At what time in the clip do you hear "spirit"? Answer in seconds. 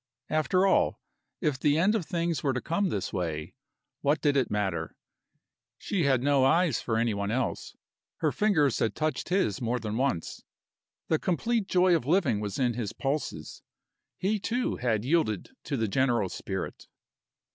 16.29-16.87